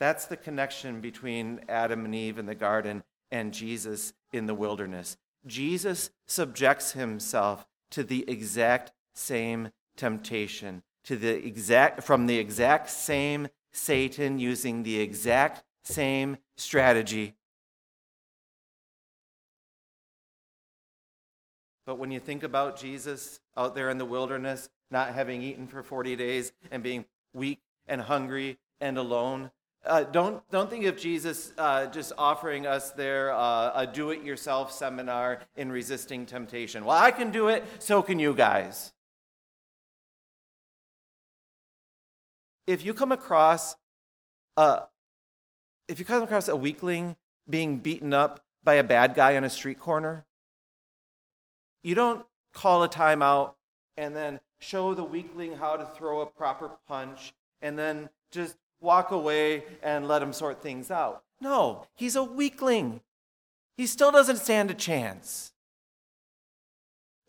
That's 0.00 0.26
the 0.26 0.36
connection 0.36 1.00
between 1.00 1.60
Adam 1.68 2.04
and 2.04 2.14
Eve 2.14 2.38
in 2.38 2.46
the 2.46 2.54
garden 2.54 3.04
and 3.30 3.54
Jesus 3.54 4.12
in 4.32 4.46
the 4.46 4.54
wilderness. 4.54 5.16
Jesus 5.46 6.10
subjects 6.26 6.92
himself 6.92 7.66
to 7.90 8.02
the 8.02 8.28
exact 8.28 8.92
same 9.14 9.70
temptation, 9.96 10.82
to 11.04 11.16
the 11.16 11.44
exact 11.46 12.02
from 12.02 12.26
the 12.26 12.38
exact 12.38 12.90
same 12.90 13.48
Satan 13.74 14.38
using 14.38 14.82
the 14.82 15.00
exact 15.00 15.62
same 15.82 16.38
strategy. 16.56 17.34
But 21.86 21.98
when 21.98 22.10
you 22.10 22.20
think 22.20 22.42
about 22.42 22.78
Jesus 22.78 23.40
out 23.56 23.74
there 23.74 23.90
in 23.90 23.98
the 23.98 24.06
wilderness, 24.06 24.70
not 24.90 25.14
having 25.14 25.42
eaten 25.42 25.66
for 25.66 25.82
40 25.82 26.16
days 26.16 26.52
and 26.70 26.82
being 26.82 27.04
weak 27.34 27.60
and 27.86 28.00
hungry 28.00 28.58
and 28.80 28.96
alone, 28.96 29.50
uh, 29.84 30.04
don't, 30.04 30.48
don't 30.50 30.70
think 30.70 30.86
of 30.86 30.96
Jesus 30.96 31.52
uh, 31.58 31.86
just 31.86 32.12
offering 32.16 32.66
us 32.66 32.92
there 32.92 33.34
uh, 33.34 33.72
a 33.74 33.86
do 33.86 34.10
it 34.10 34.22
yourself 34.22 34.72
seminar 34.72 35.40
in 35.56 35.70
resisting 35.70 36.24
temptation. 36.24 36.86
Well, 36.86 36.96
I 36.96 37.10
can 37.10 37.30
do 37.30 37.48
it, 37.48 37.64
so 37.80 38.00
can 38.00 38.18
you 38.18 38.32
guys. 38.32 38.94
If 42.66 42.84
you 42.84 42.94
come 42.94 43.12
across 43.12 43.76
a, 44.56 44.82
if 45.88 45.98
you 45.98 46.04
come 46.04 46.22
across 46.22 46.48
a 46.48 46.56
weakling 46.56 47.16
being 47.48 47.78
beaten 47.78 48.12
up 48.12 48.44
by 48.62 48.74
a 48.74 48.84
bad 48.84 49.14
guy 49.14 49.36
on 49.36 49.44
a 49.44 49.50
street 49.50 49.78
corner, 49.78 50.24
you 51.82 51.94
don't 51.94 52.24
call 52.52 52.82
a 52.82 52.88
timeout 52.88 53.54
and 53.96 54.16
then 54.16 54.40
show 54.58 54.94
the 54.94 55.04
weakling 55.04 55.56
how 55.56 55.76
to 55.76 55.84
throw 55.84 56.20
a 56.20 56.26
proper 56.26 56.70
punch 56.88 57.34
and 57.60 57.78
then 57.78 58.08
just 58.30 58.56
walk 58.80 59.10
away 59.10 59.64
and 59.82 60.08
let 60.08 60.22
him 60.22 60.32
sort 60.32 60.62
things 60.62 60.90
out. 60.90 61.22
No, 61.40 61.86
he's 61.94 62.16
a 62.16 62.24
weakling. 62.24 63.00
He 63.76 63.86
still 63.86 64.10
doesn't 64.10 64.38
stand 64.38 64.70
a 64.70 64.74
chance. 64.74 65.52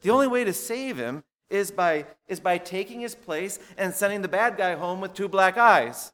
The 0.02 0.12
only 0.12 0.28
way 0.28 0.44
to 0.44 0.54
save 0.54 0.98
him 0.98 1.24
is 1.56 1.72
by, 1.72 2.06
is 2.28 2.40
by 2.40 2.58
taking 2.58 3.00
his 3.00 3.16
place 3.16 3.58
and 3.78 3.94
sending 3.94 4.22
the 4.22 4.28
bad 4.28 4.58
guy 4.58 4.76
home 4.76 5.02
with 5.02 5.14
two 5.14 5.28
black 5.28 5.58
eyes. 5.58 6.12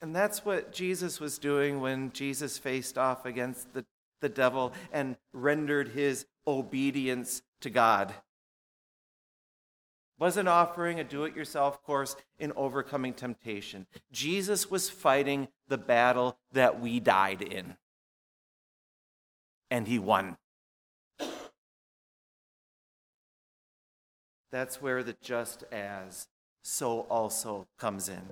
And 0.00 0.14
that's 0.14 0.44
what 0.44 0.70
Jesus 0.72 1.18
was 1.18 1.38
doing 1.38 1.80
when 1.80 2.12
Jesus 2.12 2.58
faced 2.58 2.98
off 2.98 3.24
against 3.24 3.72
the, 3.72 3.86
the 4.20 4.28
devil 4.28 4.74
and 4.92 5.16
rendered 5.32 5.88
his 5.88 6.26
obedience 6.46 7.42
to 7.62 7.70
God. 7.70 8.12
Wasn't 10.18 10.48
offering 10.48 11.00
a 11.00 11.04
do 11.04 11.24
it 11.24 11.34
yourself 11.34 11.82
course 11.82 12.16
in 12.38 12.52
overcoming 12.54 13.14
temptation. 13.14 13.86
Jesus 14.12 14.70
was 14.70 14.88
fighting 14.88 15.48
the 15.68 15.78
battle 15.78 16.38
that 16.52 16.80
we 16.80 17.00
died 17.00 17.42
in. 17.42 17.76
And 19.70 19.88
he 19.88 19.98
won. 19.98 20.36
That's 24.54 24.80
where 24.80 25.02
the 25.02 25.16
just 25.20 25.64
as, 25.72 26.28
so 26.62 27.00
also 27.10 27.66
comes 27.76 28.08
in. 28.08 28.22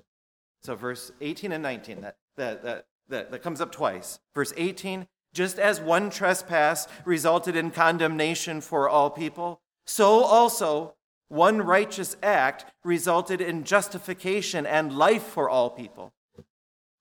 So, 0.63 0.77
verse 0.77 1.11
18 1.21 1.51
and 1.51 1.65
19, 1.65 2.03
that, 2.03 2.17
that, 2.37 2.63
that, 2.63 2.87
that, 3.09 3.33
that 3.33 3.43
comes 3.43 3.61
up 3.61 3.73
twice. 3.73 4.21
Verse 4.33 4.53
18, 4.57 5.09
just 5.35 5.59
as 5.59 5.81
one 5.81 6.11
trespass 6.11 6.87
resulted 7.05 7.57
in 7.57 7.73
condemnation 7.73 8.61
for 8.61 8.89
all 8.89 9.11
people, 9.11 9.63
so 9.85 10.23
also 10.23 10.95
one 11.27 11.61
righteous 11.61 12.17
act 12.23 12.67
resulted 12.85 13.41
in 13.41 13.65
justification 13.65 14.65
and 14.65 14.97
life 14.97 15.25
for 15.25 15.51
all 15.51 15.71
people. 15.71 16.13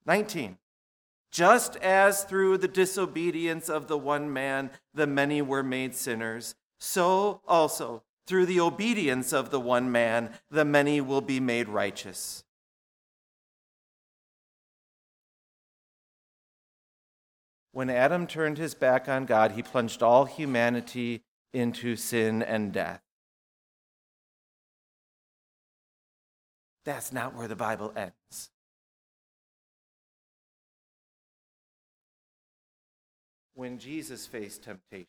19. 0.04 0.58
Just 1.30 1.76
as 1.76 2.24
through 2.24 2.58
the 2.58 2.66
disobedience 2.66 3.68
of 3.68 3.86
the 3.86 3.98
one 3.98 4.32
man 4.32 4.72
the 4.92 5.06
many 5.06 5.40
were 5.40 5.62
made 5.62 5.94
sinners, 5.94 6.56
so 6.80 7.40
also 7.46 8.02
through 8.26 8.46
the 8.46 8.60
obedience 8.60 9.32
of 9.32 9.50
the 9.50 9.60
one 9.60 9.90
man, 9.90 10.30
the 10.50 10.64
many 10.64 11.00
will 11.00 11.20
be 11.20 11.40
made 11.40 11.68
righteous. 11.68 12.44
When 17.72 17.88
Adam 17.88 18.26
turned 18.26 18.58
his 18.58 18.74
back 18.74 19.08
on 19.08 19.24
God, 19.24 19.52
he 19.52 19.62
plunged 19.62 20.02
all 20.02 20.26
humanity 20.26 21.22
into 21.52 21.96
sin 21.96 22.42
and 22.42 22.72
death. 22.72 23.00
That's 26.84 27.12
not 27.12 27.34
where 27.34 27.48
the 27.48 27.56
Bible 27.56 27.92
ends. 27.96 28.50
When 33.54 33.78
Jesus 33.78 34.26
faced 34.26 34.64
temptation 34.64 35.06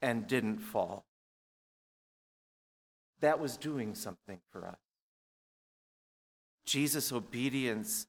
and 0.00 0.26
didn't 0.26 0.58
fall, 0.58 1.04
that 3.22 3.40
was 3.40 3.56
doing 3.56 3.94
something 3.94 4.38
for 4.50 4.66
us. 4.66 4.78
Jesus' 6.66 7.12
obedience 7.12 8.06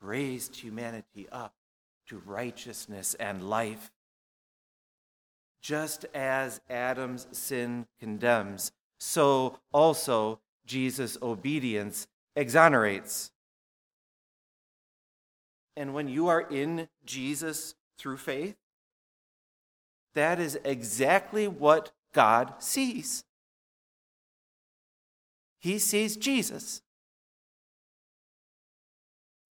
raised 0.00 0.56
humanity 0.56 1.28
up 1.30 1.54
to 2.06 2.18
righteousness 2.24 3.14
and 3.14 3.48
life. 3.48 3.90
Just 5.60 6.06
as 6.14 6.60
Adam's 6.70 7.26
sin 7.32 7.86
condemns, 7.98 8.72
so 8.98 9.58
also 9.72 10.40
Jesus' 10.66 11.18
obedience 11.20 12.06
exonerates. 12.34 13.30
And 15.76 15.92
when 15.92 16.08
you 16.08 16.28
are 16.28 16.40
in 16.40 16.88
Jesus 17.04 17.74
through 17.98 18.16
faith, 18.16 18.56
that 20.14 20.40
is 20.40 20.58
exactly 20.64 21.46
what 21.46 21.92
God 22.12 22.54
sees. 22.58 23.24
He 25.60 25.78
sees 25.78 26.16
Jesus. 26.16 26.82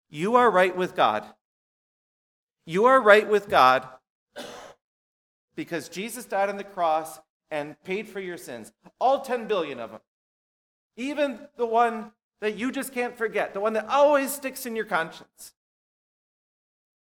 You 0.08 0.34
are 0.34 0.50
right 0.50 0.76
with 0.76 0.96
God. 0.96 1.24
You 2.66 2.86
are 2.86 3.00
right 3.00 3.28
with 3.28 3.48
God 3.48 3.86
because 5.54 5.88
Jesus 5.88 6.24
died 6.24 6.48
on 6.48 6.56
the 6.56 6.64
cross 6.64 7.20
and 7.50 7.76
paid 7.84 8.08
for 8.08 8.18
your 8.20 8.36
sins. 8.36 8.72
All 8.98 9.20
10 9.20 9.46
billion 9.46 9.78
of 9.78 9.90
them. 9.90 10.00
Even 10.96 11.38
the 11.56 11.66
one 11.66 12.12
that 12.40 12.56
you 12.56 12.72
just 12.72 12.92
can't 12.92 13.16
forget, 13.16 13.54
the 13.54 13.60
one 13.60 13.74
that 13.74 13.86
always 13.88 14.32
sticks 14.32 14.66
in 14.66 14.74
your 14.74 14.84
conscience. 14.86 15.52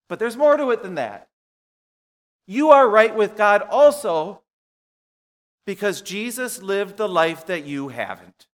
But 0.09 0.19
there's 0.19 0.37
more 0.37 0.57
to 0.57 0.71
it 0.71 0.83
than 0.83 0.97
that. 0.97 1.29
You 2.47 2.71
are 2.71 2.89
right 2.89 3.15
with 3.15 3.37
God 3.37 3.63
also 3.63 4.43
because 5.65 6.03
Jesus 6.03 6.61
lived 6.63 6.97
the 6.97 7.09
life 7.09 7.47
that 7.47 7.65
you 7.65 7.89
haven't. 7.89 8.47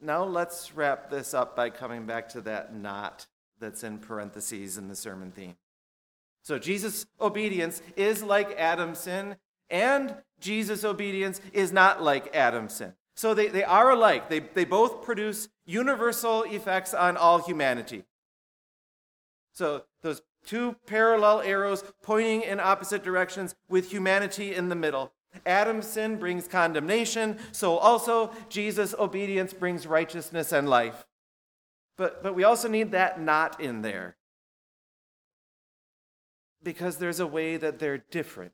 Now 0.00 0.24
let's 0.24 0.74
wrap 0.74 1.10
this 1.10 1.34
up 1.34 1.56
by 1.56 1.70
coming 1.70 2.06
back 2.06 2.28
to 2.30 2.40
that 2.42 2.74
not 2.74 3.26
that's 3.60 3.82
in 3.82 3.98
parentheses 3.98 4.78
in 4.78 4.88
the 4.88 4.94
sermon 4.94 5.32
theme. 5.32 5.56
So 6.42 6.58
Jesus' 6.58 7.06
obedience 7.20 7.82
is 7.96 8.22
like 8.22 8.52
Adam's 8.56 9.00
sin, 9.00 9.36
and 9.68 10.14
Jesus' 10.40 10.84
obedience 10.84 11.40
is 11.52 11.72
not 11.72 12.02
like 12.02 12.34
Adam's 12.34 12.74
sin. 12.74 12.94
So 13.16 13.34
they, 13.34 13.48
they 13.48 13.64
are 13.64 13.90
alike. 13.90 14.30
They, 14.30 14.38
they 14.38 14.64
both 14.64 15.02
produce 15.02 15.48
universal 15.66 16.44
effects 16.44 16.94
on 16.94 17.16
all 17.16 17.40
humanity. 17.42 18.04
So 19.52 19.82
those 20.02 20.22
two 20.46 20.76
parallel 20.86 21.40
arrows 21.40 21.82
pointing 22.02 22.42
in 22.42 22.60
opposite 22.60 23.02
directions 23.02 23.56
with 23.68 23.90
humanity 23.90 24.54
in 24.54 24.68
the 24.68 24.76
middle. 24.76 25.12
Adam's 25.44 25.86
sin 25.86 26.16
brings 26.16 26.48
condemnation, 26.48 27.38
so 27.52 27.76
also 27.78 28.32
Jesus' 28.48 28.94
obedience 28.98 29.52
brings 29.52 29.86
righteousness 29.86 30.52
and 30.52 30.68
life. 30.68 31.04
But, 31.96 32.22
but 32.22 32.34
we 32.34 32.44
also 32.44 32.68
need 32.68 32.92
that 32.92 33.20
not 33.20 33.60
in 33.60 33.82
there. 33.82 34.16
Because 36.62 36.96
there's 36.96 37.20
a 37.20 37.26
way 37.26 37.56
that 37.56 37.78
they're 37.78 37.98
different. 37.98 38.52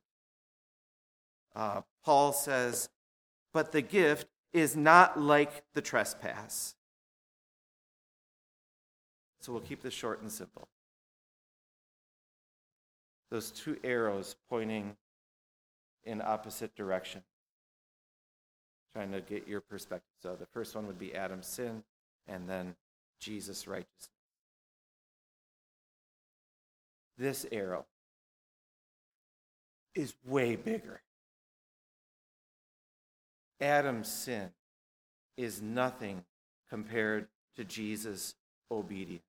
Uh, 1.54 1.82
Paul 2.04 2.32
says, 2.32 2.88
but 3.52 3.72
the 3.72 3.82
gift 3.82 4.26
is 4.52 4.76
not 4.76 5.20
like 5.20 5.62
the 5.74 5.80
trespass. 5.80 6.74
So 9.40 9.52
we'll 9.52 9.62
keep 9.62 9.82
this 9.82 9.94
short 9.94 10.22
and 10.22 10.32
simple. 10.32 10.68
Those 13.30 13.50
two 13.50 13.76
arrows 13.84 14.36
pointing 14.48 14.96
in 16.04 16.22
opposite 16.22 16.74
direction. 16.74 17.22
Trying 18.94 19.12
to 19.12 19.20
get 19.20 19.48
your 19.48 19.60
perspective. 19.60 20.12
So 20.22 20.36
the 20.38 20.46
first 20.46 20.74
one 20.74 20.86
would 20.86 20.98
be 20.98 21.14
Adam's 21.14 21.46
sin, 21.46 21.82
and 22.28 22.48
then 22.48 22.76
Jesus' 23.20 23.66
righteousness. 23.66 24.10
This 27.16 27.46
arrow 27.50 27.86
is 29.94 30.14
way 30.24 30.56
bigger. 30.56 31.00
Adam's 33.60 34.08
sin 34.08 34.50
is 35.36 35.62
nothing 35.62 36.24
compared 36.68 37.28
to 37.56 37.64
Jesus' 37.64 38.34
obedience. 38.70 39.22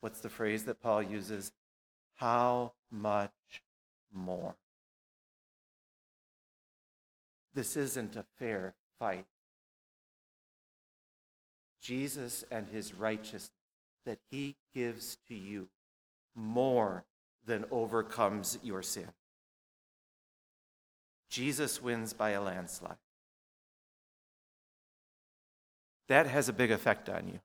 What's 0.00 0.20
the 0.20 0.28
phrase 0.28 0.64
that 0.64 0.80
Paul 0.82 1.02
uses? 1.02 1.52
How 2.16 2.72
much 2.90 3.30
more? 4.12 4.56
This 7.54 7.76
isn't 7.76 8.16
a 8.16 8.24
fair 8.38 8.74
fight. 8.98 9.26
Jesus 11.80 12.44
and 12.50 12.66
his 12.68 12.94
righteousness 12.94 13.50
that 14.06 14.18
he 14.30 14.56
gives 14.74 15.18
to 15.28 15.34
you 15.34 15.68
more 16.34 17.04
than 17.46 17.64
overcomes 17.70 18.58
your 18.62 18.82
sin. 18.82 19.08
Jesus 21.28 21.82
wins 21.82 22.12
by 22.12 22.30
a 22.30 22.42
landslide. 22.42 22.96
That 26.08 26.26
has 26.26 26.48
a 26.48 26.52
big 26.52 26.70
effect 26.70 27.08
on 27.08 27.28
you. 27.28 27.40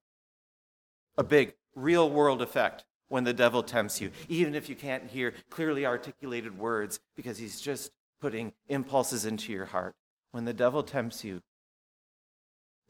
A 1.18 1.24
big, 1.24 1.54
real 1.76 2.10
world 2.10 2.42
effect 2.42 2.86
when 3.08 3.24
the 3.24 3.34
devil 3.34 3.64
tempts 3.64 4.00
you, 4.00 4.12
even 4.28 4.54
if 4.54 4.70
you 4.70 4.76
can't 4.76 5.10
hear 5.10 5.34
clearly 5.50 5.86
articulated 5.86 6.58
words 6.58 7.00
because 7.16 7.38
he's 7.38 7.60
just 7.60 7.92
putting 8.22 8.54
impulses 8.68 9.26
into 9.26 9.52
your 9.52 9.66
heart. 9.66 9.96
When 10.32 10.46
the 10.46 10.54
devil 10.54 10.84
tempts 10.84 11.24
you, 11.24 11.42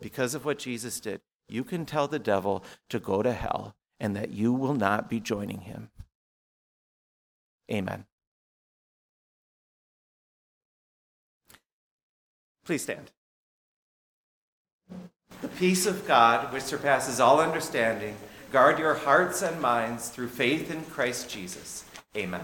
because 0.01 0.35
of 0.35 0.45
what 0.45 0.59
Jesus 0.59 0.99
did, 0.99 1.21
you 1.47 1.63
can 1.63 1.85
tell 1.85 2.07
the 2.07 2.19
devil 2.19 2.63
to 2.89 2.99
go 2.99 3.21
to 3.23 3.33
hell 3.33 3.75
and 3.99 4.15
that 4.15 4.31
you 4.31 4.53
will 4.53 4.75
not 4.75 5.09
be 5.09 5.19
joining 5.19 5.61
him. 5.61 5.89
Amen. 7.71 8.05
Please 12.65 12.83
stand. 12.83 13.11
The 15.41 15.47
peace 15.47 15.85
of 15.85 16.07
God, 16.07 16.51
which 16.53 16.63
surpasses 16.63 17.19
all 17.19 17.39
understanding, 17.39 18.15
guard 18.51 18.77
your 18.79 18.93
hearts 18.93 19.41
and 19.41 19.61
minds 19.61 20.09
through 20.09 20.29
faith 20.29 20.69
in 20.69 20.83
Christ 20.85 21.29
Jesus. 21.29 21.83
Amen. 22.15 22.41